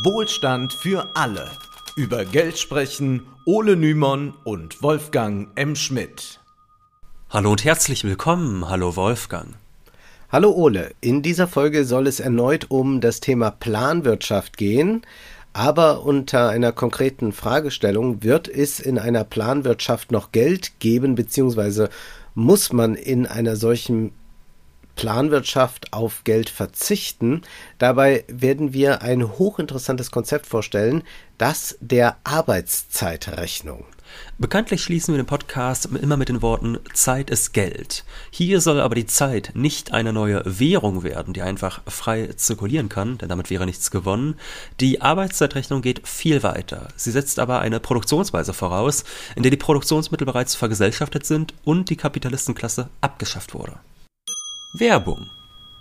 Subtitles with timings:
[0.00, 1.50] Wohlstand für alle.
[1.96, 5.76] Über Geld sprechen Ole Nymon und Wolfgang M.
[5.76, 6.40] Schmidt.
[7.28, 8.70] Hallo und herzlich willkommen.
[8.70, 9.48] Hallo Wolfgang.
[10.30, 10.92] Hallo Ole.
[11.02, 15.02] In dieser Folge soll es erneut um das Thema Planwirtschaft gehen.
[15.52, 21.90] Aber unter einer konkreten Fragestellung, wird es in einer Planwirtschaft noch Geld geben, beziehungsweise
[22.34, 24.12] muss man in einer solchen
[24.96, 27.42] Planwirtschaft auf Geld verzichten.
[27.78, 31.02] Dabei werden wir ein hochinteressantes Konzept vorstellen,
[31.38, 33.84] das der Arbeitszeitrechnung.
[34.38, 38.04] Bekanntlich schließen wir den Podcast immer mit den Worten Zeit ist Geld.
[38.30, 43.18] Hier soll aber die Zeit nicht eine neue Währung werden, die einfach frei zirkulieren kann,
[43.18, 44.36] denn damit wäre nichts gewonnen.
[44.80, 46.88] Die Arbeitszeitrechnung geht viel weiter.
[46.96, 49.04] Sie setzt aber eine Produktionsweise voraus,
[49.36, 53.78] in der die Produktionsmittel bereits vergesellschaftet sind und die Kapitalistenklasse abgeschafft wurde.
[54.74, 55.28] Werbung.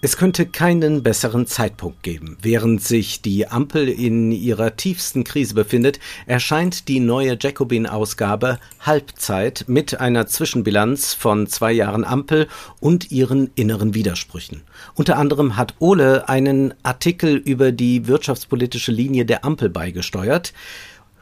[0.01, 2.37] Es könnte keinen besseren Zeitpunkt geben.
[2.41, 10.01] Während sich die Ampel in ihrer tiefsten Krise befindet, erscheint die neue Jacobin-Ausgabe Halbzeit mit
[10.01, 12.49] einer Zwischenbilanz von zwei Jahren Ampel
[12.81, 14.63] und ihren inneren Widersprüchen.
[14.93, 20.51] Unter anderem hat Ole einen Artikel über die wirtschaftspolitische Linie der Ampel beigesteuert.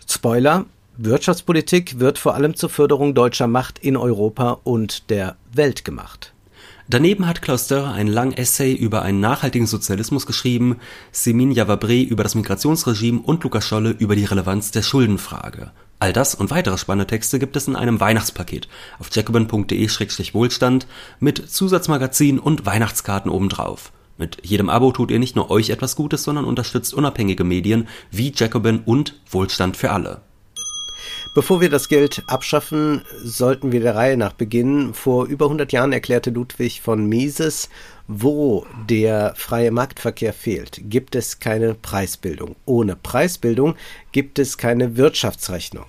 [0.07, 0.65] Spoiler,
[0.97, 6.33] Wirtschaftspolitik wird vor allem zur Förderung deutscher Macht in Europa und der Welt gemacht.
[6.91, 10.77] Daneben hat Klaus Dörr ein lang Essay über einen nachhaltigen Sozialismus geschrieben,
[11.11, 15.69] Semin Javabre über das Migrationsregime und Lukas Scholle über die Relevanz der Schuldenfrage.
[15.99, 18.67] All das und weitere spannende Texte gibt es in einem Weihnachtspaket
[18.97, 20.87] auf jacobin.de-wohlstand
[21.19, 23.91] mit Zusatzmagazin und Weihnachtskarten obendrauf.
[24.17, 28.33] Mit jedem Abo tut ihr nicht nur euch etwas Gutes, sondern unterstützt unabhängige Medien wie
[28.35, 30.21] Jacobin und Wohlstand für alle.
[31.35, 34.95] Bevor wir das Geld abschaffen, sollten wir der Reihe nach beginnen.
[34.95, 37.69] Vor über 100 Jahren erklärte Ludwig von Mises,
[38.07, 42.55] wo der freie Marktverkehr fehlt, gibt es keine Preisbildung.
[42.65, 43.75] Ohne Preisbildung
[44.11, 45.85] gibt es keine Wirtschaftsrechnung.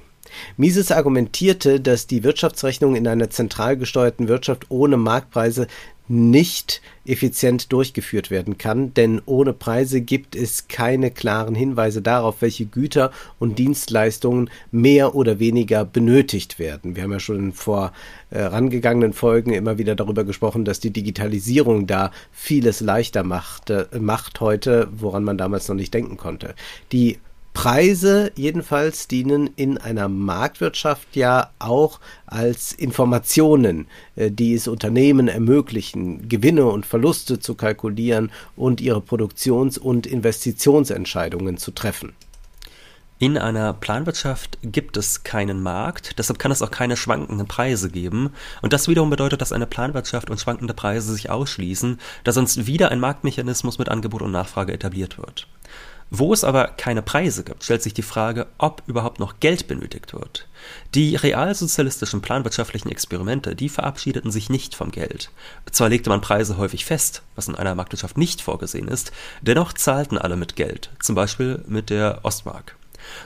[0.59, 5.67] Mises argumentierte, dass die Wirtschaftsrechnung in einer zentral gesteuerten Wirtschaft ohne Marktpreise
[6.11, 12.67] nicht effizient durchgeführt werden kann, denn ohne Preise gibt es keine klaren Hinweise darauf, welche
[12.67, 16.97] Güter und Dienstleistungen mehr oder weniger benötigt werden.
[16.97, 22.11] Wir haben ja schon in vorangegangenen Folgen immer wieder darüber gesprochen, dass die Digitalisierung da
[22.33, 26.57] vieles leichter macht, äh, macht heute, woran man damals noch nicht denken konnte.
[26.91, 27.21] Die
[27.53, 36.29] Preise jedenfalls dienen in einer Marktwirtschaft ja auch als Informationen, äh, die es Unternehmen ermöglichen,
[36.29, 42.13] Gewinne und Verluste zu kalkulieren und ihre Produktions- und Investitionsentscheidungen zu treffen.
[43.21, 48.31] In einer Planwirtschaft gibt es keinen Markt, deshalb kann es auch keine schwankenden Preise geben.
[48.63, 52.91] Und das wiederum bedeutet, dass eine Planwirtschaft und schwankende Preise sich ausschließen, da sonst wieder
[52.91, 55.47] ein Marktmechanismus mit Angebot und Nachfrage etabliert wird.
[56.13, 60.13] Wo es aber keine Preise gibt, stellt sich die Frage, ob überhaupt noch Geld benötigt
[60.13, 60.49] wird.
[60.97, 65.31] Die realsozialistischen planwirtschaftlichen Experimente, die verabschiedeten sich nicht vom Geld.
[65.71, 70.19] Zwar legte man Preise häufig fest, was in einer Marktwirtschaft nicht vorgesehen ist, dennoch zahlten
[70.19, 72.75] alle mit Geld, zum Beispiel mit der Ostmark.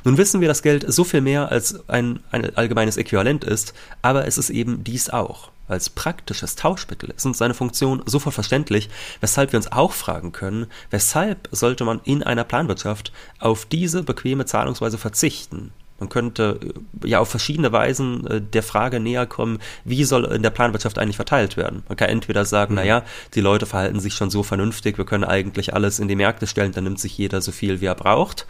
[0.04, 4.26] Nun wissen wir, dass Geld so viel mehr als ein, ein allgemeines Äquivalent ist, aber
[4.26, 9.52] es ist eben dies auch als praktisches Tauschmittel ist uns seine Funktion sofort verständlich, weshalb
[9.52, 14.98] wir uns auch fragen können, weshalb sollte man in einer Planwirtschaft auf diese bequeme Zahlungsweise
[14.98, 15.72] verzichten?
[16.00, 16.58] Man könnte
[17.02, 20.98] äh, ja auf verschiedene Weisen äh, der Frage näher kommen, wie soll in der Planwirtschaft
[20.98, 21.82] eigentlich verteilt werden.
[21.88, 22.80] Man kann entweder sagen, mhm.
[22.80, 23.02] naja,
[23.34, 26.72] die Leute verhalten sich schon so vernünftig, wir können eigentlich alles in die Märkte stellen,
[26.72, 28.46] dann nimmt sich jeder so viel, wie er braucht.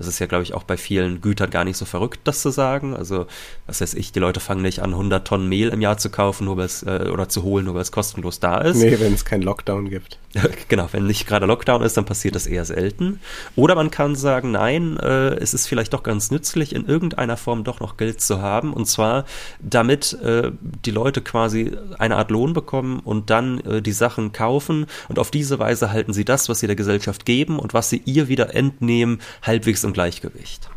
[0.00, 2.48] Das ist ja, glaube ich, auch bei vielen Gütern gar nicht so verrückt, das zu
[2.48, 2.96] sagen.
[2.96, 3.26] Also,
[3.66, 6.46] was weiß ich, die Leute fangen nicht an, 100 Tonnen Mehl im Jahr zu kaufen
[6.46, 8.78] nur weil's, äh, oder zu holen, nur weil es kostenlos da ist.
[8.78, 10.18] Nee, wenn es keinen Lockdown gibt.
[10.68, 13.20] genau, wenn nicht gerade Lockdown ist, dann passiert das eher selten.
[13.56, 17.62] Oder man kann sagen, nein, äh, es ist vielleicht doch ganz nützlich, in irgendeiner Form
[17.62, 18.72] doch noch Geld zu haben.
[18.72, 19.26] Und zwar,
[19.60, 20.52] damit äh,
[20.84, 24.86] die Leute quasi eine Art Lohn bekommen und dann äh, die Sachen kaufen.
[25.08, 28.00] Und auf diese Weise halten sie das, was sie der Gesellschaft geben und was sie
[28.04, 30.70] ihr wieder entnehmen, halbwegs im Gleichgewicht.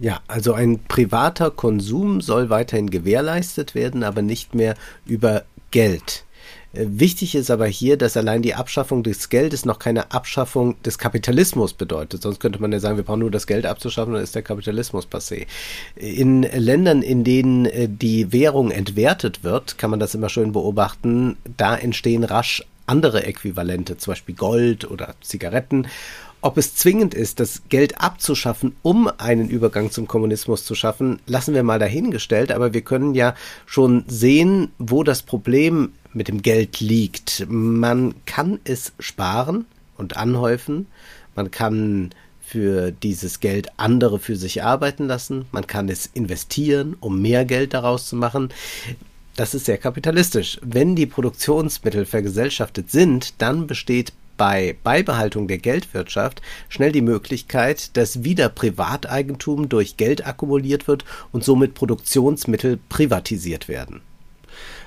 [0.00, 4.74] Ja, also ein privater Konsum soll weiterhin gewährleistet werden, aber nicht mehr
[5.06, 6.24] über Geld.
[6.72, 10.98] Äh, wichtig ist aber hier, dass allein die Abschaffung des Geldes noch keine Abschaffung des
[10.98, 12.22] Kapitalismus bedeutet.
[12.22, 15.06] Sonst könnte man ja sagen, wir brauchen nur das Geld abzuschaffen, dann ist der Kapitalismus
[15.06, 15.46] passé.
[15.96, 21.36] In Ländern, in denen äh, die Währung entwertet wird, kann man das immer schön beobachten,
[21.56, 25.88] da entstehen rasch andere Äquivalente, zum Beispiel Gold oder Zigaretten.
[26.40, 31.54] Ob es zwingend ist, das Geld abzuschaffen, um einen Übergang zum Kommunismus zu schaffen, lassen
[31.54, 33.34] wir mal dahingestellt, aber wir können ja
[33.66, 37.46] schon sehen, wo das Problem mit dem Geld liegt.
[37.48, 40.86] Man kann es sparen und anhäufen,
[41.34, 42.10] man kann
[42.48, 45.44] für dieses Geld andere für sich arbeiten lassen.
[45.52, 48.48] Man kann es investieren, um mehr Geld daraus zu machen.
[49.36, 50.58] Das ist sehr kapitalistisch.
[50.62, 56.40] Wenn die Produktionsmittel vergesellschaftet sind, dann besteht bei Beibehaltung der Geldwirtschaft
[56.70, 64.00] schnell die Möglichkeit, dass wieder Privateigentum durch Geld akkumuliert wird und somit Produktionsmittel privatisiert werden.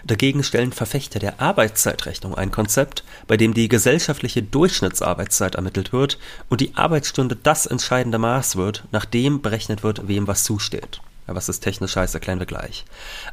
[0.04, 6.18] Dagegen stellen Verfechter der Arbeitszeitrechnung ein Konzept, bei dem die gesellschaftliche Durchschnittsarbeitszeit ermittelt wird
[6.50, 11.02] und die Arbeitsstunde das entscheidende Maß wird, nach dem berechnet wird, wem was zusteht.
[11.28, 12.84] Was das technisch heißt, erklären wir gleich.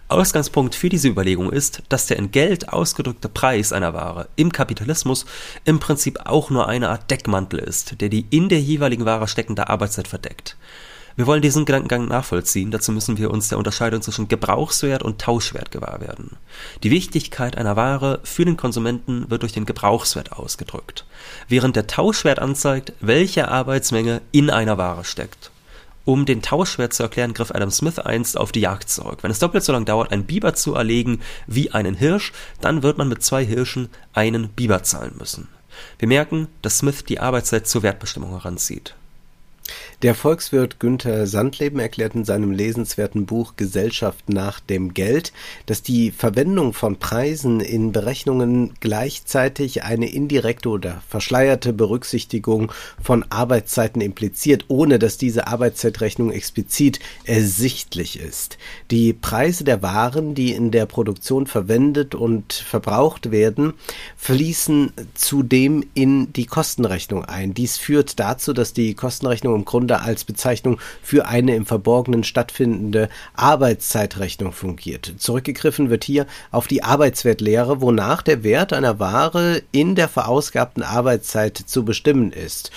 [0.08, 5.26] Ausgangspunkt für diese Überlegung ist, dass der in Geld ausgedrückte Preis einer Ware im Kapitalismus
[5.64, 9.68] im Prinzip auch nur eine Art Deckmantel ist, der die in der jeweiligen Ware steckende
[9.68, 10.56] Arbeitszeit verdeckt.
[11.18, 15.72] Wir wollen diesen Gedankengang nachvollziehen, dazu müssen wir uns der Unterscheidung zwischen Gebrauchswert und Tauschwert
[15.72, 16.36] gewahr werden.
[16.84, 21.06] Die Wichtigkeit einer Ware für den Konsumenten wird durch den Gebrauchswert ausgedrückt,
[21.48, 25.50] während der Tauschwert anzeigt, welche Arbeitsmenge in einer Ware steckt.
[26.08, 29.18] Um den Tauschwert zu erklären, griff Adam Smith einst auf die Jagd zurück.
[29.20, 32.32] Wenn es doppelt so lang dauert, einen Biber zu erlegen wie einen Hirsch,
[32.62, 35.48] dann wird man mit zwei Hirschen einen Biber zahlen müssen.
[35.98, 38.94] Wir merken, dass Smith die Arbeitszeit zur Wertbestimmung heranzieht.
[40.02, 45.32] Der Volkswirt Günther Sandleben erklärt in seinem lesenswerten Buch Gesellschaft nach dem Geld,
[45.66, 52.70] dass die Verwendung von Preisen in Berechnungen gleichzeitig eine indirekte oder verschleierte Berücksichtigung
[53.02, 58.56] von Arbeitszeiten impliziert, ohne dass diese Arbeitszeitrechnung explizit ersichtlich ist.
[58.92, 63.74] Die Preise der Waren, die in der Produktion verwendet und verbraucht werden,
[64.16, 67.52] fließen zudem in die Kostenrechnung ein.
[67.52, 72.22] Dies führt dazu, dass die Kostenrechnung im Grunde Grunde als Bezeichnung für eine im Verborgenen
[72.22, 75.14] stattfindende Arbeitszeitrechnung fungiert.
[75.16, 81.56] Zurückgegriffen wird hier auf die Arbeitswertlehre, wonach der Wert einer Ware in der verausgabten Arbeitszeit
[81.56, 82.70] zu bestimmen ist.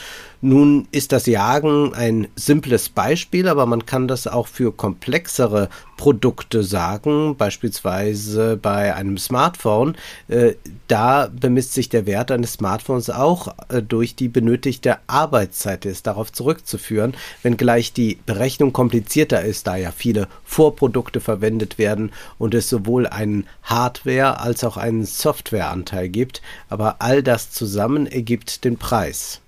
[0.44, 6.64] Nun ist das Jagen ein simples Beispiel, aber man kann das auch für komplexere Produkte
[6.64, 9.96] sagen, beispielsweise bei einem Smartphone.
[10.30, 10.54] Äh,
[10.88, 16.32] da bemisst sich der Wert eines Smartphones auch äh, durch die benötigte Arbeitszeit, ist darauf
[16.32, 23.06] zurückzuführen, wenngleich die Berechnung komplizierter ist, da ja viele Vorprodukte verwendet werden und es sowohl
[23.06, 29.42] einen Hardware- als auch einen Softwareanteil gibt, aber all das zusammen ergibt den Preis.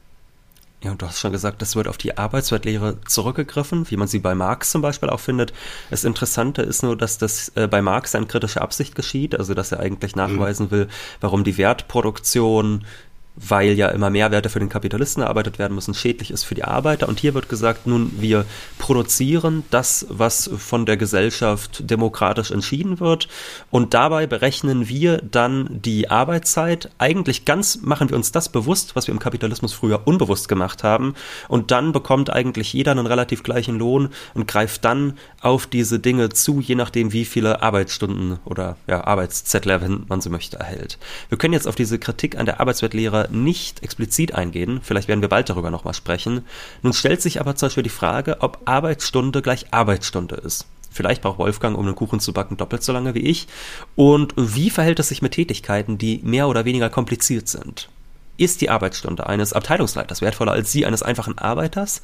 [0.83, 4.19] Ja, und du hast schon gesagt, das wird auf die Arbeitswertlehre zurückgegriffen, wie man sie
[4.19, 5.53] bei Marx zum Beispiel auch findet.
[5.89, 9.71] Das Interessante ist nur, dass das äh, bei Marx in kritischer Absicht geschieht, also dass
[9.71, 10.89] er eigentlich nachweisen will,
[11.21, 12.83] warum die Wertproduktion
[13.35, 16.63] weil ja immer mehr Werte für den Kapitalisten erarbeitet werden müssen, schädlich ist für die
[16.63, 17.07] Arbeiter.
[17.07, 18.45] Und hier wird gesagt, nun, wir
[18.77, 23.27] produzieren das, was von der Gesellschaft demokratisch entschieden wird.
[23.71, 26.91] Und dabei berechnen wir dann die Arbeitszeit.
[26.99, 31.15] Eigentlich ganz machen wir uns das bewusst, was wir im Kapitalismus früher unbewusst gemacht haben.
[31.47, 36.29] Und dann bekommt eigentlich jeder einen relativ gleichen Lohn und greift dann auf diese Dinge
[36.29, 40.99] zu, je nachdem, wie viele Arbeitsstunden oder ja, Arbeitszettler, wenn man so möchte, erhält.
[41.29, 42.59] Wir können jetzt auf diese Kritik an der
[43.31, 46.45] Nicht explizit eingehen, vielleicht werden wir bald darüber nochmal sprechen.
[46.81, 50.67] Nun stellt sich aber zum Beispiel die Frage, ob Arbeitsstunde gleich Arbeitsstunde ist.
[50.93, 53.47] Vielleicht braucht Wolfgang, um einen Kuchen zu backen, doppelt so lange wie ich.
[53.95, 57.89] Und wie verhält es sich mit Tätigkeiten, die mehr oder weniger kompliziert sind?
[58.35, 62.01] Ist die Arbeitsstunde eines Abteilungsleiters wertvoller als die eines einfachen Arbeiters?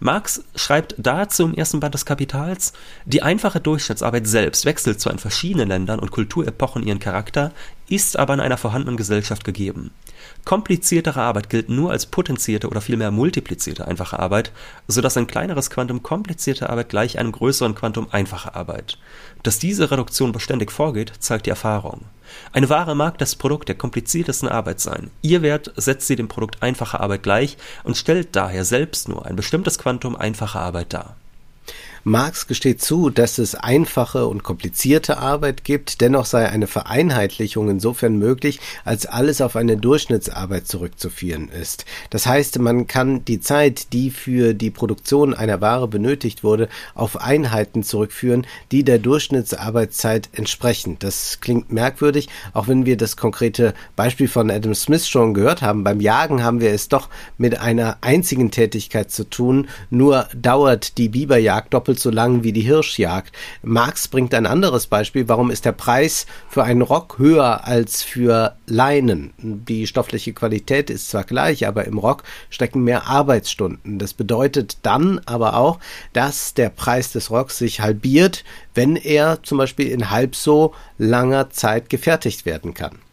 [0.00, 2.72] Marx schreibt dazu im ersten Band des Kapitals,
[3.04, 7.52] die einfache Durchschnittsarbeit selbst wechselt zwar in verschiedenen Ländern und Kulturepochen ihren Charakter,
[7.90, 9.90] ist aber in einer vorhandenen Gesellschaft gegeben.
[10.46, 14.52] Kompliziertere Arbeit gilt nur als potenzierte oder vielmehr multiplizierte einfache Arbeit,
[14.86, 18.96] so dass ein kleineres Quantum komplizierte Arbeit gleich einem größeren Quantum einfache Arbeit.
[19.42, 22.02] Dass diese Reduktion beständig vorgeht, zeigt die Erfahrung.
[22.52, 25.10] Eine Ware mag das Produkt der kompliziertesten Arbeit sein.
[25.20, 29.34] Ihr Wert setzt sie dem Produkt einfacher Arbeit gleich und stellt daher selbst nur ein
[29.34, 31.16] bestimmtes Quantum einfacher Arbeit dar.
[32.08, 38.16] Marx gesteht zu, dass es einfache und komplizierte Arbeit gibt, dennoch sei eine Vereinheitlichung insofern
[38.16, 41.84] möglich, als alles auf eine Durchschnittsarbeit zurückzuführen ist.
[42.10, 47.20] Das heißt, man kann die Zeit, die für die Produktion einer Ware benötigt wurde, auf
[47.20, 50.98] Einheiten zurückführen, die der Durchschnittsarbeitszeit entsprechen.
[51.00, 55.82] Das klingt merkwürdig, auch wenn wir das konkrete Beispiel von Adam Smith schon gehört haben.
[55.82, 61.08] Beim Jagen haben wir es doch mit einer einzigen Tätigkeit zu tun, nur dauert die
[61.08, 63.34] Biberjagd doppelt doppelt so lang wie die Hirschjagd.
[63.62, 65.28] Marx bringt ein anderes Beispiel.
[65.28, 69.32] Warum ist der Preis für einen Rock höher als für Leinen?
[69.38, 73.98] Die stoffliche Qualität ist zwar gleich, aber im Rock stecken mehr Arbeitsstunden.
[73.98, 75.78] Das bedeutet dann aber auch,
[76.12, 81.50] dass der Preis des Rocks sich halbiert, wenn er zum Beispiel in halb so langer
[81.50, 83.05] Zeit gefertigt werden kann.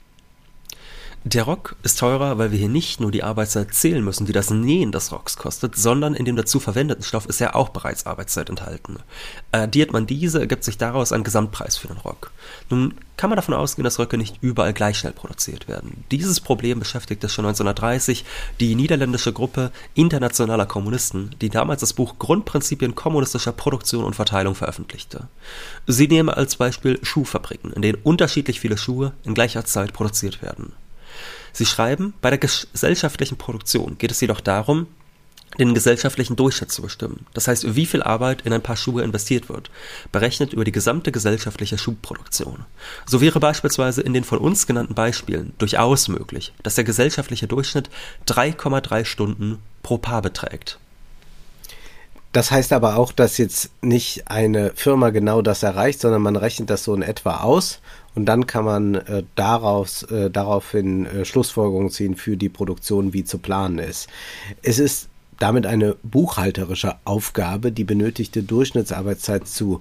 [1.26, 4.50] Der Rock ist teurer, weil wir hier nicht nur die Arbeitszeit zählen müssen, die das
[4.50, 8.50] Nähen des Rocks kostet, sondern in dem dazu verwendeten Stoff ist ja auch bereits Arbeitszeit
[8.50, 8.98] enthalten.
[9.54, 12.32] Addiert man diese, ergibt sich daraus ein Gesamtpreis für den Rock.
[12.70, 16.04] Nun kann man davon ausgehen, dass Röcke nicht überall gleich schnell produziert werden.
[16.12, 18.26] Dieses Problem beschäftigte schon 1930
[18.60, 25.30] die niederländische Gruppe internationaler Kommunisten, die damals das Buch Grundprinzipien kommunistischer Produktion und Verteilung veröffentlichte.
[25.88, 30.74] Sie nehmen als Beispiel Schuhfabriken, in denen unterschiedlich viele Schuhe in gleicher Zeit produziert werden.
[31.54, 34.88] Sie schreiben, bei der gesellschaftlichen Produktion geht es jedoch darum,
[35.60, 37.28] den gesellschaftlichen Durchschnitt zu bestimmen.
[37.34, 39.70] Das heißt, wie viel Arbeit in ein paar Schuhe investiert wird,
[40.12, 42.66] berechnet über die gesamte gesellschaftliche Schuhproduktion.
[43.06, 47.90] So wäre beispielsweise in den von uns genannten Beispielen durchaus möglich, dass der gesellschaftliche Durchschnitt
[48.28, 50.80] 3,3 Stunden pro Paar beträgt.
[52.34, 56.70] Das heißt aber auch, dass jetzt nicht eine Firma genau das erreicht, sondern man rechnet
[56.72, 57.80] das so in etwa aus
[58.16, 63.24] und dann kann man äh, daraus, äh, daraufhin äh, Schlussfolgerungen ziehen für die Produktion, wie
[63.24, 64.10] zu planen ist.
[64.64, 69.80] Es ist damit eine buchhalterische Aufgabe, die benötigte Durchschnittsarbeitszeit zu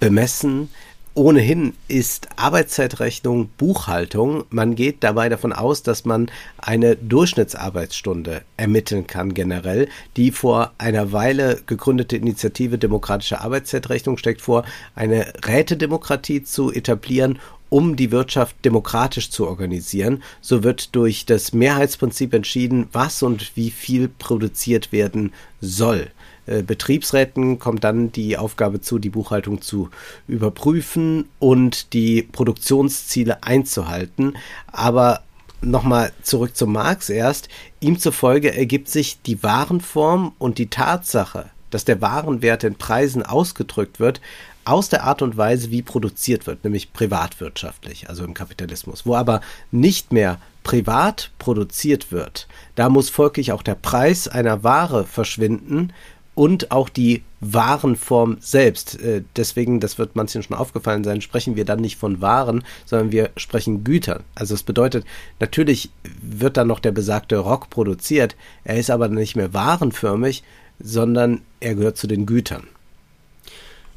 [0.00, 0.70] bemessen,
[1.16, 4.44] Ohnehin ist Arbeitszeitrechnung Buchhaltung.
[4.50, 9.88] Man geht dabei davon aus, dass man eine Durchschnittsarbeitsstunde ermitteln kann generell.
[10.18, 17.96] Die vor einer Weile gegründete Initiative Demokratische Arbeitszeitrechnung steckt vor, eine Rätedemokratie zu etablieren um
[17.96, 20.22] die Wirtschaft demokratisch zu organisieren.
[20.40, 26.12] So wird durch das Mehrheitsprinzip entschieden, was und wie viel produziert werden soll.
[26.46, 29.90] Äh, Betriebsräten kommt dann die Aufgabe zu, die Buchhaltung zu
[30.28, 34.36] überprüfen und die Produktionsziele einzuhalten.
[34.66, 35.22] Aber
[35.60, 37.48] nochmal zurück zu Marx erst.
[37.80, 44.00] Ihm zufolge ergibt sich die Warenform und die Tatsache, dass der Warenwert in Preisen ausgedrückt
[44.00, 44.20] wird,
[44.64, 49.06] aus der Art und Weise, wie produziert wird, nämlich privatwirtschaftlich, also im Kapitalismus.
[49.06, 55.04] Wo aber nicht mehr privat produziert wird, da muss folglich auch der Preis einer Ware
[55.04, 55.92] verschwinden
[56.36, 59.00] und auch die Warenform selbst.
[59.00, 63.10] Äh, deswegen, das wird manchen schon aufgefallen sein, sprechen wir dann nicht von Waren, sondern
[63.10, 64.22] wir sprechen Gütern.
[64.36, 65.04] Also es bedeutet,
[65.40, 65.90] natürlich
[66.22, 70.44] wird dann noch der besagte Rock produziert, er ist aber nicht mehr warenförmig,
[70.78, 72.64] sondern er gehört zu den Gütern.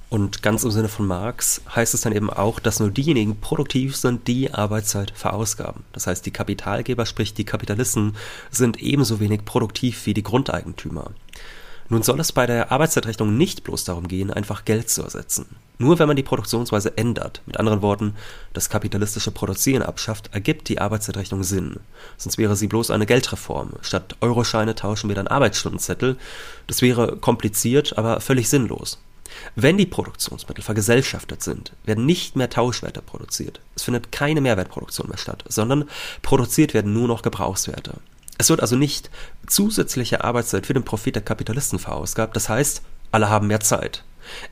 [0.09, 3.95] Und ganz im Sinne von Marx heißt es dann eben auch, dass nur diejenigen produktiv
[3.95, 5.83] sind, die Arbeitszeit verausgaben.
[5.93, 8.15] Das heißt, die Kapitalgeber, sprich die Kapitalisten,
[8.49, 11.11] sind ebenso wenig produktiv wie die Grundeigentümer.
[11.91, 15.47] Nun soll es bei der Arbeitszeitrechnung nicht bloß darum gehen, einfach Geld zu ersetzen.
[15.79, 18.15] Nur wenn man die Produktionsweise ändert, mit anderen Worten,
[18.53, 21.77] das kapitalistische Produzieren abschafft, ergibt die Arbeitszeitrechnung Sinn.
[22.17, 23.71] Sonst wäre sie bloß eine Geldreform.
[23.81, 26.17] Statt Euroscheine tauschen wir dann Arbeitsstundenzettel.
[26.67, 28.99] Das wäre kompliziert, aber völlig sinnlos.
[29.55, 33.61] Wenn die Produktionsmittel vergesellschaftet sind, werden nicht mehr Tauschwerte produziert.
[33.75, 35.89] Es findet keine Mehrwertproduktion mehr statt, sondern
[36.21, 37.95] produziert werden nur noch Gebrauchswerte.
[38.39, 39.09] Es wird also nicht
[39.47, 42.81] zusätzliche Arbeitszeit für den Profit der Kapitalisten verausgabt, das heißt,
[43.11, 44.05] alle haben mehr Zeit.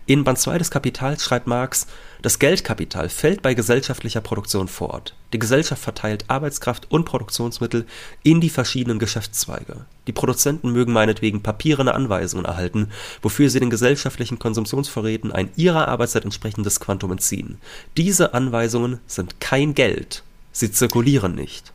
[0.05, 1.87] In Band 2 des Kapitals schreibt Marx,
[2.21, 5.15] das Geldkapital fällt bei gesellschaftlicher Produktion fort.
[5.31, 7.85] Die Gesellschaft verteilt Arbeitskraft und Produktionsmittel
[8.23, 9.85] in die verschiedenen Geschäftszweige.
[10.07, 12.89] Die Produzenten mögen meinetwegen papierene Anweisungen erhalten,
[13.21, 17.61] wofür sie den gesellschaftlichen Konsumtionsvorräten ein ihrer Arbeitszeit entsprechendes Quantum entziehen.
[17.95, 20.23] Diese Anweisungen sind kein Geld.
[20.51, 21.71] Sie zirkulieren nicht.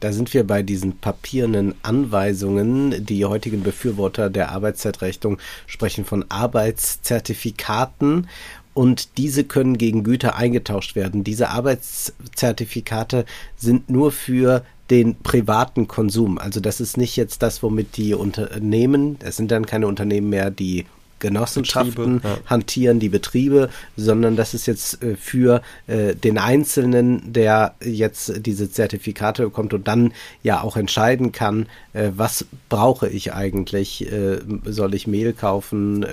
[0.00, 3.04] Da sind wir bei diesen papierenden Anweisungen.
[3.04, 8.26] Die heutigen Befürworter der Arbeitszeitrechnung sprechen von Arbeitszertifikaten
[8.72, 11.22] und diese können gegen Güter eingetauscht werden.
[11.22, 13.26] Diese Arbeitszertifikate
[13.56, 16.38] sind nur für den privaten Konsum.
[16.38, 20.50] Also das ist nicht jetzt das, womit die Unternehmen, es sind dann keine Unternehmen mehr,
[20.50, 20.86] die
[21.20, 22.50] Genossenschaften Betriebe, ja.
[22.50, 28.70] hantieren, die Betriebe, sondern das ist jetzt äh, für äh, den Einzelnen, der jetzt diese
[28.70, 30.12] Zertifikate bekommt und dann
[30.42, 34.08] ja auch entscheiden kann, äh, was brauche ich eigentlich?
[34.64, 36.06] soll ich Mehl kaufen,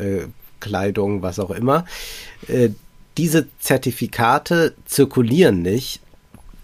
[0.60, 1.86] Kleidung, was auch immer?
[3.18, 6.02] diese Zertifikate zirkulieren nicht,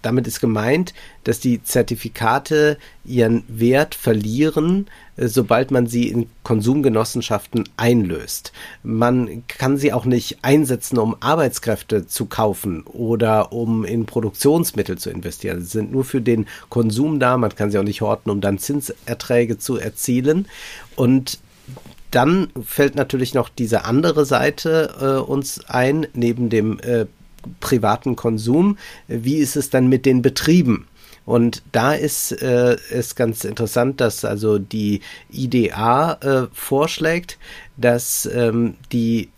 [0.04, 0.94] damit ist gemeint,
[1.24, 8.52] dass die Zertifikate ihren Wert verlieren, äh, sobald man sie in Konsumgenossenschaften einlöst.
[8.82, 15.10] Man kann sie auch nicht einsetzen, um Arbeitskräfte zu kaufen oder um in Produktionsmittel zu
[15.10, 15.60] investieren.
[15.60, 17.36] Sie sind nur für den Konsum da.
[17.36, 20.46] Man kann sie auch nicht horten, um dann Zinserträge zu erzielen.
[20.96, 21.38] Und
[22.10, 27.06] dann fällt natürlich noch diese andere Seite äh, uns ein, neben dem äh,
[27.60, 28.78] privaten Konsum.
[29.08, 30.86] Wie ist es dann mit den Betrieben?
[31.26, 35.00] Und da ist äh, es ganz interessant, dass also die
[35.32, 37.38] IDA äh, vorschlägt,
[37.76, 39.30] dass ähm, die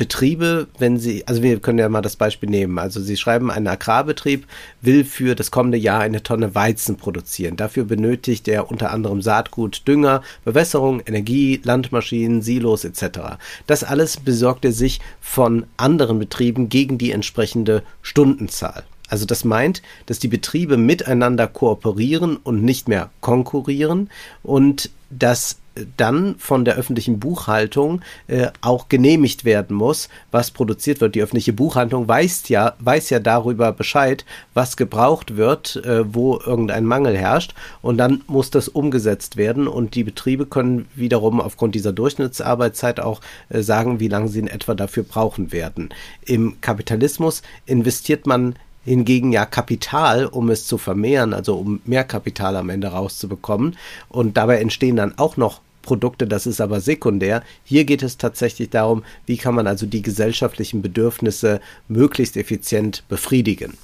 [0.00, 2.78] Betriebe, wenn sie, also wir können ja mal das Beispiel nehmen.
[2.78, 4.46] Also Sie schreiben, ein Agrarbetrieb
[4.80, 7.58] will für das kommende Jahr eine Tonne Weizen produzieren.
[7.58, 13.36] Dafür benötigt er unter anderem Saatgut, Dünger, Bewässerung, Energie, Landmaschinen, Silos etc.
[13.66, 18.84] Das alles besorgt er sich von anderen Betrieben gegen die entsprechende Stundenzahl.
[19.10, 24.08] Also das meint, dass die Betriebe miteinander kooperieren und nicht mehr konkurrieren
[24.42, 25.58] und dass
[25.96, 31.14] dann von der öffentlichen Buchhaltung äh, auch genehmigt werden muss, was produziert wird.
[31.14, 36.84] Die öffentliche Buchhaltung weiß ja, weiß ja darüber Bescheid, was gebraucht wird, äh, wo irgendein
[36.84, 41.92] Mangel herrscht und dann muss das umgesetzt werden und die Betriebe können wiederum aufgrund dieser
[41.92, 45.90] Durchschnittsarbeitszeit auch äh, sagen, wie lange sie in etwa dafür brauchen werden.
[46.24, 52.56] Im Kapitalismus investiert man hingegen ja Kapital, um es zu vermehren, also um mehr Kapital
[52.56, 53.76] am Ende rauszubekommen.
[54.08, 57.42] Und dabei entstehen dann auch noch Produkte, das ist aber sekundär.
[57.64, 63.74] Hier geht es tatsächlich darum, wie kann man also die gesellschaftlichen Bedürfnisse möglichst effizient befriedigen.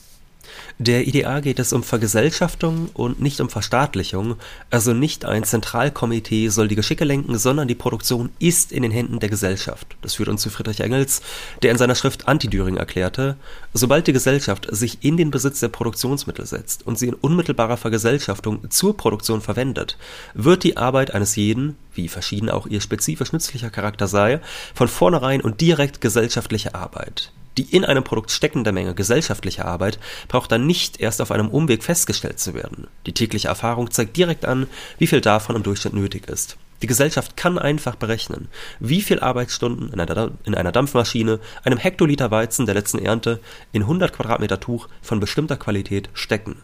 [0.79, 4.37] Der IDA geht es um Vergesellschaftung und nicht um Verstaatlichung,
[4.71, 9.21] also nicht ein Zentralkomitee soll die Geschicke lenken, sondern die Produktion ist in den Händen
[9.21, 9.97] der Gesellschaft.
[10.03, 11.23] Das führt uns zu Friedrich Engels,
[11.63, 13.37] der in seiner Schrift Anti-Düring erklärte,
[13.73, 18.71] sobald die Gesellschaft sich in den Besitz der Produktionsmittel setzt und sie in unmittelbarer Vergesellschaftung
[18.71, 19.97] zur Produktion verwendet,
[20.35, 24.41] wird die Arbeit eines jeden, wie verschieden auch ihr spezifisch nützlicher Charakter sei,
[24.75, 27.33] von vornherein und direkt gesellschaftliche Arbeit.
[27.59, 29.99] Die in einem Produkt steckende Menge gesellschaftlicher Arbeit
[30.29, 32.87] braucht dann nicht erst auf einem Umweg festgestellt zu werden.
[33.07, 34.67] Die tägliche Erfahrung zeigt direkt an,
[34.99, 36.59] wie viel davon im Durchschnitt nötig ist.
[36.83, 38.49] Die Gesellschaft kann einfach berechnen,
[38.81, 43.41] wie viel Arbeitsstunden in einer, in einer, Dampfmaschine, einem Hektoliter Weizen der letzten Ernte
[43.73, 46.57] in 100 Quadratmeter Tuch von bestimmter Qualität stecken.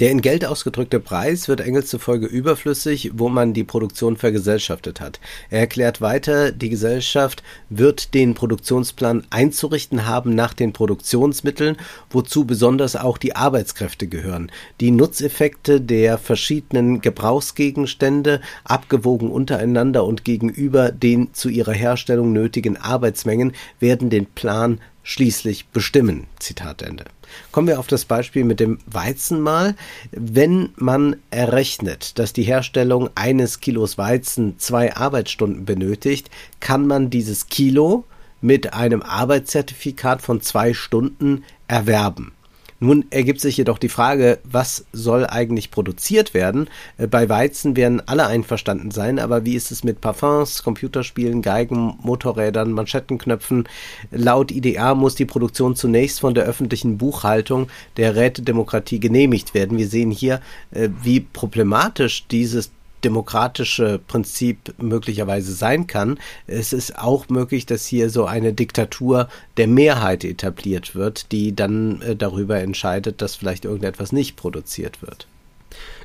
[0.00, 5.18] Der in Geld ausgedrückte Preis wird Engels zufolge überflüssig, wo man die Produktion vergesellschaftet hat.
[5.50, 11.76] Er erklärt weiter, die Gesellschaft wird den Produktionsplan einzurichten haben nach den Produktionsmitteln,
[12.10, 14.52] wozu besonders auch die Arbeitskräfte gehören.
[14.78, 23.52] Die Nutzeffekte der verschiedenen Gebrauchsgegenstände, abgewogen untereinander und gegenüber den zu ihrer Herstellung nötigen Arbeitsmengen,
[23.80, 26.26] werden den Plan schließlich bestimmen.
[26.38, 27.06] Zitat Ende.
[27.50, 29.74] Kommen wir auf das Beispiel mit dem Weizen mal.
[30.10, 36.28] Wenn man errechnet, dass die Herstellung eines Kilos Weizen zwei Arbeitsstunden benötigt,
[36.60, 38.04] kann man dieses Kilo
[38.42, 42.32] mit einem Arbeitszertifikat von zwei Stunden erwerben.
[42.80, 46.68] Nun ergibt sich jedoch die Frage, was soll eigentlich produziert werden?
[46.96, 51.98] Äh, bei Weizen werden alle einverstanden sein, aber wie ist es mit Parfums, Computerspielen, Geigen,
[52.02, 53.68] Motorrädern, Manschettenknöpfen?
[54.12, 59.76] Laut IDA muss die Produktion zunächst von der öffentlichen Buchhaltung der Rätedemokratie genehmigt werden.
[59.76, 62.70] Wir sehen hier, äh, wie problematisch dieses
[63.04, 66.18] demokratische Prinzip möglicherweise sein kann.
[66.46, 72.02] Es ist auch möglich, dass hier so eine Diktatur der Mehrheit etabliert wird, die dann
[72.02, 75.26] äh, darüber entscheidet, dass vielleicht irgendetwas nicht produziert wird.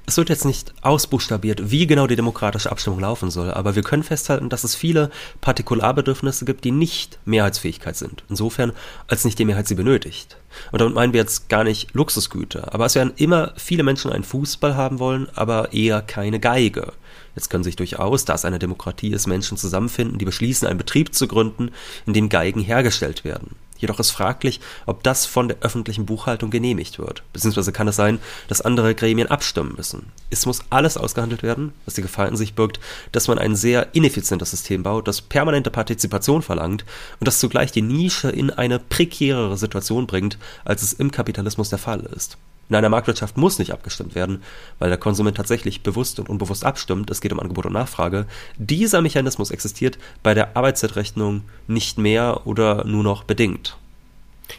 [0.06, 4.04] Es wird jetzt nicht ausbuchstabiert, wie genau die demokratische Abstimmung laufen soll, aber wir können
[4.04, 8.26] festhalten, dass es viele Partikular-Bedürfnisse gibt, die nicht Mehrheitsfähigkeit sind.
[8.30, 8.74] Insofern,
[9.08, 10.36] als nicht die Mehrheit sie benötigt.
[10.74, 14.26] Und damit meinen wir jetzt gar nicht Luxusgüter, aber es werden immer viele Menschen einen
[14.26, 16.92] Fußball haben wollen, aber eher keine Geige.
[17.36, 21.16] Jetzt können sich durchaus, da es eine Demokratie ist, Menschen zusammenfinden, die beschließen, einen Betrieb
[21.16, 21.72] zu gründen,
[22.06, 23.56] in dem Geigen hergestellt werden.
[23.84, 27.22] Jedoch ist fraglich, ob das von der öffentlichen Buchhaltung genehmigt wird.
[27.34, 30.06] Beziehungsweise kann es sein, dass andere Gremien abstimmen müssen.
[30.30, 32.80] Es muss alles ausgehandelt werden, was die Gefahr in sich birgt,
[33.12, 36.86] dass man ein sehr ineffizientes System baut, das permanente Partizipation verlangt
[37.20, 41.80] und das zugleich die Nische in eine prekärere Situation bringt, als es im Kapitalismus der
[41.80, 42.38] Fall ist.
[42.70, 44.42] In einer Marktwirtschaft muss nicht abgestimmt werden,
[44.80, 47.10] weil der Konsument tatsächlich bewusst und unbewusst abstimmt.
[47.10, 48.26] Es geht um Angebot und Nachfrage.
[48.58, 53.78] Dieser Mechanismus existiert bei der Arbeitszeitrechnung nicht mehr oder nur noch bedingt.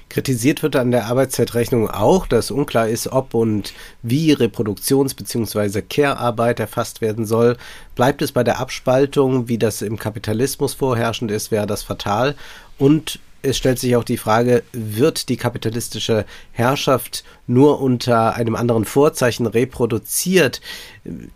[0.08, 5.82] Kritisiert wird an der Arbeitszeitrechnung auch, dass unklar ist, ob und wie Reproduktions- bzw.
[5.82, 7.56] Care-Arbeit erfasst werden soll.
[7.94, 12.34] Bleibt es bei der Abspaltung, wie das im Kapitalismus vorherrschend ist, wäre das fatal.
[12.78, 18.85] Und es stellt sich auch die Frage, wird die kapitalistische Herrschaft nur unter einem anderen
[18.85, 20.61] Vorzeichen reproduziert?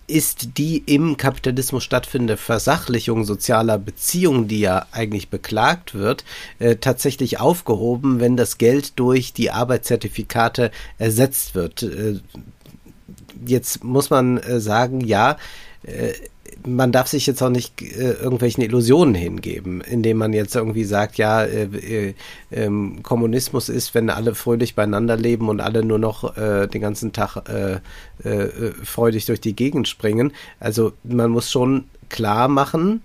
[0.07, 6.25] Ist die im Kapitalismus stattfindende Versachlichung sozialer Beziehungen, die ja eigentlich beklagt wird,
[6.59, 11.83] äh, tatsächlich aufgehoben, wenn das Geld durch die Arbeitszertifikate ersetzt wird?
[11.83, 12.21] Äh,
[13.45, 15.37] jetzt muss man äh, sagen, ja,
[15.83, 16.13] äh,
[16.67, 21.17] man darf sich jetzt auch nicht äh, irgendwelchen Illusionen hingeben, indem man jetzt irgendwie sagt,
[21.19, 22.15] ja, äh, äh,
[22.51, 27.13] ähm, Kommunismus ist, wenn alle fröhlich beieinander leben und alle nur noch äh, den ganzen
[27.13, 27.81] Tag äh,
[28.29, 30.33] äh, freudig durch die Gegend springen.
[30.61, 33.03] Also man muss schon klar machen,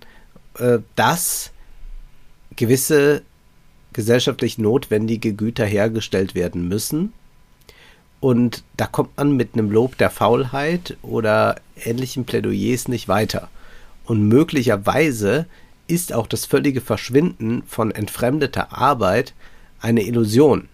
[0.94, 1.50] dass
[2.54, 3.22] gewisse
[3.92, 7.12] gesellschaftlich notwendige Güter hergestellt werden müssen.
[8.24, 13.50] Und da kommt man mit einem Lob der Faulheit oder ähnlichen Plädoyers nicht weiter.
[14.06, 15.44] Und möglicherweise
[15.88, 19.34] ist auch das völlige Verschwinden von entfremdeter Arbeit
[19.78, 20.68] eine Illusion.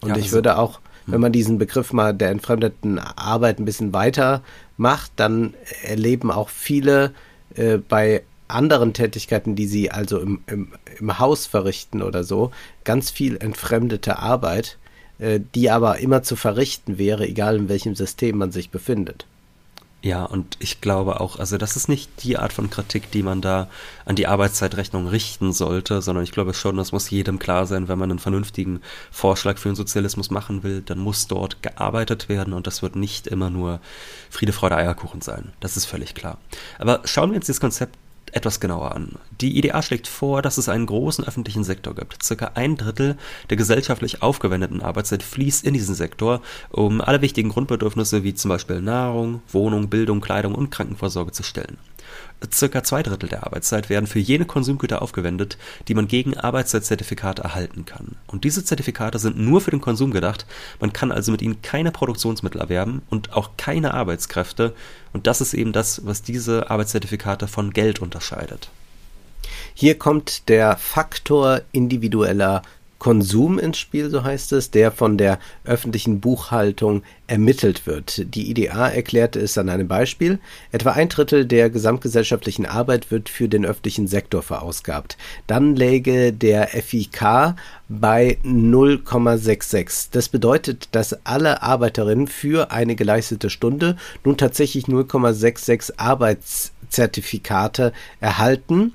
[0.00, 3.64] Und ja, ich also, würde auch, wenn man diesen Begriff mal der entfremdeten Arbeit ein
[3.64, 4.42] bisschen weiter
[4.76, 7.14] macht, dann erleben auch viele
[7.54, 12.50] äh, bei anderen Tätigkeiten, die sie also im, im, im Haus verrichten oder so,
[12.82, 14.78] ganz viel entfremdete Arbeit,
[15.54, 19.26] die aber immer zu verrichten wäre, egal in welchem System man sich befindet.
[20.04, 23.40] Ja, und ich glaube auch, also das ist nicht die Art von Kritik, die man
[23.40, 23.68] da
[24.04, 28.00] an die Arbeitszeitrechnung richten sollte, sondern ich glaube schon, das muss jedem klar sein, wenn
[28.00, 28.80] man einen vernünftigen
[29.12, 33.28] Vorschlag für den Sozialismus machen will, dann muss dort gearbeitet werden und das wird nicht
[33.28, 33.80] immer nur
[34.28, 35.52] Friede, Freude, Eierkuchen sein.
[35.60, 36.38] Das ist völlig klar.
[36.80, 37.96] Aber schauen wir uns das Konzept
[38.32, 39.16] etwas genauer an.
[39.40, 42.22] Die IDA schlägt vor, dass es einen großen öffentlichen Sektor gibt.
[42.22, 43.16] Circa ein Drittel
[43.50, 48.80] der gesellschaftlich aufgewendeten Arbeitszeit fließt in diesen Sektor, um alle wichtigen Grundbedürfnisse wie zum Beispiel
[48.80, 51.78] Nahrung, Wohnung, Bildung, Kleidung und Krankenvorsorge zu stellen.
[52.50, 57.84] Circa zwei Drittel der Arbeitszeit werden für jene Konsumgüter aufgewendet, die man gegen Arbeitszeitzertifikate erhalten
[57.84, 58.16] kann.
[58.26, 60.46] Und diese Zertifikate sind nur für den Konsum gedacht.
[60.80, 64.74] Man kann also mit ihnen keine Produktionsmittel erwerben und auch keine Arbeitskräfte.
[65.12, 68.70] Und das ist eben das, was diese Arbeitszertifikate von Geld unterscheidet.
[69.74, 72.62] Hier kommt der Faktor individueller
[73.02, 78.32] Konsum ins Spiel, so heißt es, der von der öffentlichen Buchhaltung ermittelt wird.
[78.32, 80.38] Die IDA erklärte es an einem Beispiel.
[80.70, 85.16] Etwa ein Drittel der gesamtgesellschaftlichen Arbeit wird für den öffentlichen Sektor verausgabt.
[85.48, 87.56] Dann läge der FIK
[87.88, 90.10] bei 0,66.
[90.12, 98.92] Das bedeutet, dass alle Arbeiterinnen für eine geleistete Stunde nun tatsächlich 0,66 Arbeitszertifikate erhalten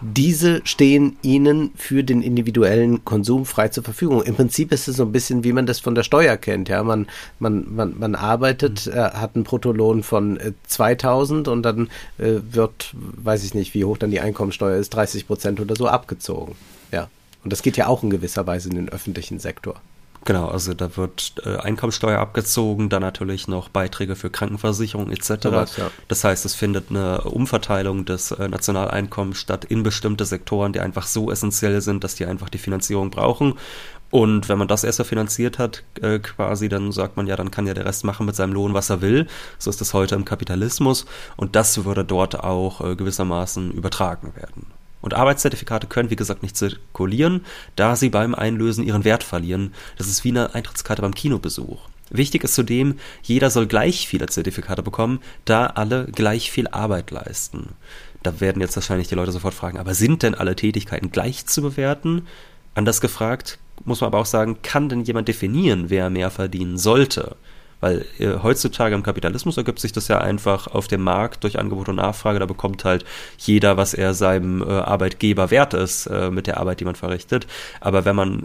[0.00, 4.22] diese stehen ihnen für den individuellen Konsum frei zur Verfügung.
[4.22, 6.68] Im Prinzip ist es so ein bisschen, wie man das von der Steuer kennt.
[6.68, 7.06] Ja, man,
[7.38, 8.92] man, man, man arbeitet, mhm.
[8.92, 13.84] äh, hat einen Bruttolohn von äh, 2000 und dann äh, wird, weiß ich nicht, wie
[13.84, 16.56] hoch dann die Einkommensteuer ist, 30 Prozent oder so abgezogen.
[16.92, 17.08] Ja.
[17.42, 19.80] Und das geht ja auch in gewisser Weise in den öffentlichen Sektor.
[20.26, 25.30] Genau, also da wird äh, Einkommensteuer abgezogen, dann natürlich noch Beiträge für Krankenversicherung etc.
[25.44, 25.88] Was, ja.
[26.08, 31.06] Das heißt, es findet eine Umverteilung des äh, Nationaleinkommens statt in bestimmte Sektoren, die einfach
[31.06, 33.54] so essentiell sind, dass die einfach die Finanzierung brauchen.
[34.10, 37.68] Und wenn man das erst finanziert hat, äh, quasi, dann sagt man ja, dann kann
[37.68, 39.28] ja der Rest machen mit seinem Lohn, was er will.
[39.58, 41.06] So ist das heute im Kapitalismus.
[41.36, 44.66] Und das würde dort auch äh, gewissermaßen übertragen werden.
[45.06, 47.44] Und Arbeitszertifikate können, wie gesagt, nicht zirkulieren,
[47.76, 49.72] da sie beim Einlösen ihren Wert verlieren.
[49.98, 51.78] Das ist wie eine Eintrittskarte beim Kinobesuch.
[52.10, 57.68] Wichtig ist zudem, jeder soll gleich viele Zertifikate bekommen, da alle gleich viel Arbeit leisten.
[58.24, 61.62] Da werden jetzt wahrscheinlich die Leute sofort fragen, aber sind denn alle Tätigkeiten gleich zu
[61.62, 62.26] bewerten?
[62.74, 67.36] Anders gefragt, muss man aber auch sagen, kann denn jemand definieren, wer mehr verdienen sollte?
[67.80, 71.88] Weil äh, heutzutage im Kapitalismus ergibt sich das ja einfach auf dem Markt durch Angebot
[71.88, 72.38] und Nachfrage.
[72.38, 73.04] Da bekommt halt
[73.38, 77.46] jeder, was er seinem äh, Arbeitgeber wert ist äh, mit der Arbeit, die man verrichtet.
[77.80, 78.44] Aber wenn man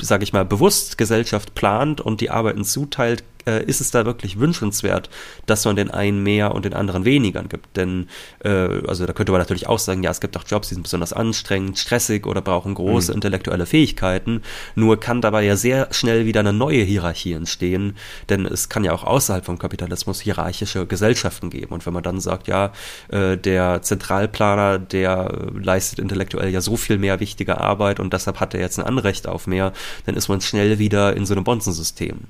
[0.00, 4.38] sage ich mal, bewusst Gesellschaft plant und die Arbeiten zuteilt, äh, ist es da wirklich
[4.38, 5.08] wünschenswert,
[5.46, 7.76] dass man den einen mehr und den anderen weniger gibt.
[7.76, 8.08] Denn,
[8.44, 8.48] äh,
[8.86, 11.12] also da könnte man natürlich auch sagen, ja, es gibt auch Jobs, die sind besonders
[11.12, 13.16] anstrengend, stressig oder brauchen große mhm.
[13.16, 14.42] intellektuelle Fähigkeiten.
[14.74, 17.96] Nur kann dabei ja sehr schnell wieder eine neue Hierarchie entstehen,
[18.28, 21.72] denn es kann ja auch außerhalb vom Kapitalismus hierarchische Gesellschaften geben.
[21.72, 22.72] Und wenn man dann sagt, ja,
[23.08, 28.54] äh, der Zentralplaner, der leistet intellektuell ja so viel mehr wichtige Arbeit und deshalb hat
[28.54, 29.72] er jetzt ein Anrecht auf mehr,
[30.04, 32.20] dann ist man schnell wieder in so einem Bonzensystem.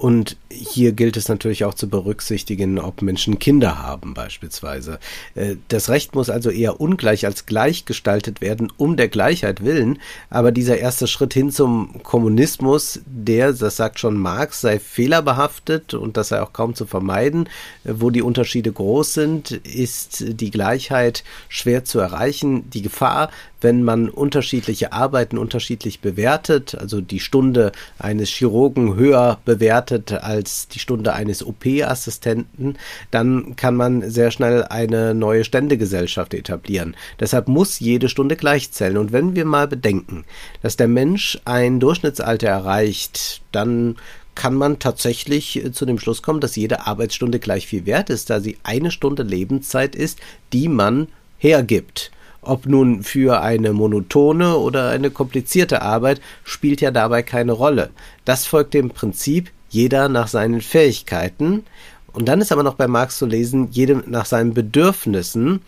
[0.00, 4.98] Und hier gilt es natürlich auch zu berücksichtigen, ob Menschen Kinder haben beispielsweise.
[5.34, 9.98] Äh, das Recht muss also eher ungleich als gleich gestaltet werden, um der Gleichheit willen.
[10.30, 16.16] Aber dieser erste Schritt hin zum Kommunismus, der, das sagt schon Marx, sei fehlerbehaftet und
[16.16, 17.50] das sei auch kaum zu vermeiden.
[17.84, 22.70] Äh, wo die Unterschiede groß sind, ist die Gleichheit schwer zu erreichen.
[22.70, 23.28] Die Gefahr
[23.60, 30.78] wenn man unterschiedliche Arbeiten unterschiedlich bewertet, also die Stunde eines Chirurgen höher bewertet als die
[30.78, 32.76] Stunde eines OP-Assistenten,
[33.10, 36.96] dann kann man sehr schnell eine neue Ständegesellschaft etablieren.
[37.18, 38.96] Deshalb muss jede Stunde gleich zählen.
[38.96, 40.24] Und wenn wir mal bedenken,
[40.62, 43.96] dass der Mensch ein Durchschnittsalter erreicht, dann
[44.34, 48.40] kann man tatsächlich zu dem Schluss kommen, dass jede Arbeitsstunde gleich viel wert ist, da
[48.40, 50.18] sie eine Stunde Lebenszeit ist,
[50.52, 52.10] die man hergibt.
[52.42, 57.90] Ob nun für eine monotone oder eine komplizierte Arbeit, spielt ja dabei keine Rolle.
[58.24, 61.64] Das folgt dem Prinzip jeder nach seinen Fähigkeiten.
[62.12, 65.62] Und dann ist aber noch bei Marx zu lesen, jedem nach seinen Bedürfnissen.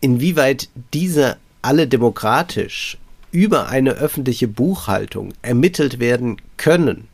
[0.00, 2.98] Inwieweit diese alle demokratisch
[3.32, 7.08] über eine öffentliche Buchhaltung ermittelt werden können,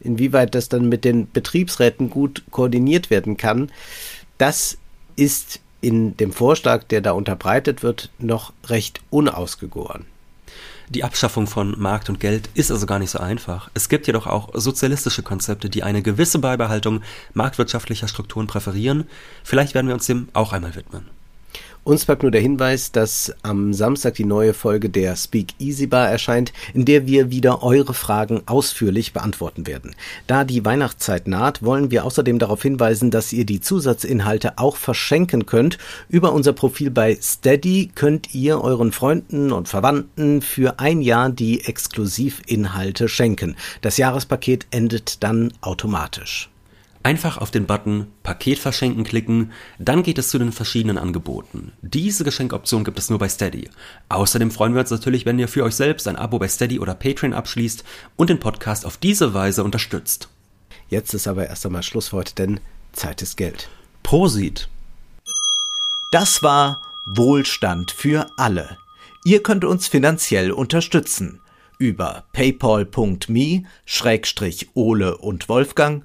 [0.00, 3.70] inwieweit das dann mit den Betriebsräten gut koordiniert werden kann,
[4.38, 4.78] das
[5.16, 10.06] ist in dem Vorschlag, der da unterbreitet wird, noch recht unausgegoren.
[10.88, 13.70] Die Abschaffung von Markt und Geld ist also gar nicht so einfach.
[13.74, 17.02] Es gibt jedoch auch sozialistische Konzepte, die eine gewisse Beibehaltung
[17.34, 19.08] marktwirtschaftlicher Strukturen präferieren.
[19.42, 21.15] Vielleicht werden wir uns dem auch einmal widmen.
[21.86, 26.10] Uns bleibt nur der Hinweis, dass am Samstag die neue Folge der Speak Easy Bar
[26.10, 29.94] erscheint, in der wir wieder eure Fragen ausführlich beantworten werden.
[30.26, 35.46] Da die Weihnachtszeit naht, wollen wir außerdem darauf hinweisen, dass ihr die Zusatzinhalte auch verschenken
[35.46, 35.78] könnt.
[36.08, 41.66] Über unser Profil bei Steady könnt ihr euren Freunden und Verwandten für ein Jahr die
[41.66, 43.54] Exklusivinhalte schenken.
[43.80, 46.50] Das Jahrespaket endet dann automatisch.
[47.06, 51.70] Einfach auf den Button Paket verschenken klicken, dann geht es zu den verschiedenen Angeboten.
[51.80, 53.70] Diese Geschenkoption gibt es nur bei Steady.
[54.08, 56.96] Außerdem freuen wir uns natürlich, wenn ihr für euch selbst ein Abo bei Steady oder
[56.96, 57.84] Patreon abschließt
[58.16, 60.30] und den Podcast auf diese Weise unterstützt.
[60.88, 62.58] Jetzt ist aber erst einmal Schluss für heute, denn
[62.90, 63.68] Zeit ist Geld.
[64.02, 64.68] Prosit!
[66.10, 68.78] Das war Wohlstand für alle.
[69.24, 71.40] Ihr könnt uns finanziell unterstützen
[71.78, 76.04] über paypal.me-ole und Wolfgang